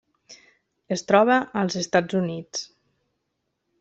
[0.95, 2.65] Es troba als Estats Units.